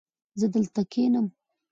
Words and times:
زه 0.39 0.45
دلته 0.55 0.81
کښېنم 0.91 1.27